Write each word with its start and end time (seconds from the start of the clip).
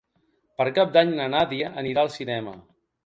Per 0.61 0.65
Cap 0.77 0.95
d'Any 0.95 1.13
na 1.19 1.27
Nàdia 1.35 1.69
anirà 1.83 2.07
al 2.07 2.11
cinema. 2.17 2.57